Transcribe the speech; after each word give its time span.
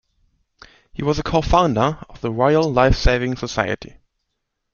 He 0.93 1.03
was 1.03 1.19
a 1.19 1.21
co-founder 1.21 1.99
of 2.09 2.21
the 2.21 2.31
Royal 2.31 2.73
Life 2.73 2.95
Saving 2.95 3.35
Society. 3.35 3.97